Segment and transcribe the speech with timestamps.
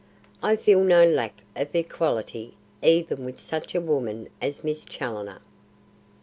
[0.41, 5.41] I feel no lack of equality even with such a woman as Miss Challoner."